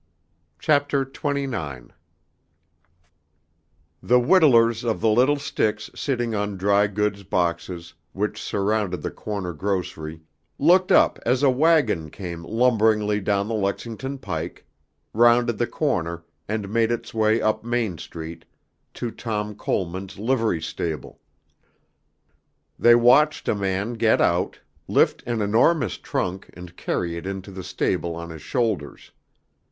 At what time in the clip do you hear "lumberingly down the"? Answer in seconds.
12.43-13.53